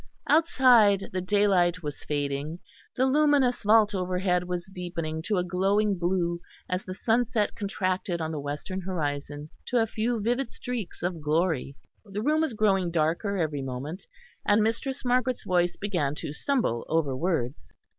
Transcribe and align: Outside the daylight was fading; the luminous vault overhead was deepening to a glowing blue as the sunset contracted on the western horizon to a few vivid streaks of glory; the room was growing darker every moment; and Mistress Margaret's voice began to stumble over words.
Outside 0.27 1.11
the 1.13 1.21
daylight 1.21 1.83
was 1.83 2.03
fading; 2.03 2.57
the 2.95 3.05
luminous 3.05 3.61
vault 3.61 3.93
overhead 3.93 4.45
was 4.45 4.65
deepening 4.65 5.21
to 5.21 5.37
a 5.37 5.43
glowing 5.43 5.95
blue 5.95 6.41
as 6.67 6.83
the 6.83 6.95
sunset 6.95 7.53
contracted 7.53 8.19
on 8.19 8.31
the 8.31 8.39
western 8.39 8.81
horizon 8.81 9.47
to 9.67 9.77
a 9.79 9.85
few 9.85 10.19
vivid 10.19 10.51
streaks 10.51 11.03
of 11.03 11.21
glory; 11.21 11.75
the 12.03 12.23
room 12.23 12.41
was 12.41 12.53
growing 12.53 12.89
darker 12.89 13.37
every 13.37 13.61
moment; 13.61 14.07
and 14.43 14.63
Mistress 14.63 15.05
Margaret's 15.05 15.43
voice 15.43 15.75
began 15.77 16.15
to 16.15 16.33
stumble 16.33 16.83
over 16.89 17.15
words. 17.15 17.71